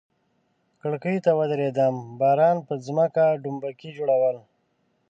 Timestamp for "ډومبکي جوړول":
3.41-4.37